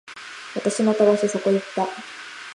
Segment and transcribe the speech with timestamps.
[0.55, 1.87] 私のたわしそこ行った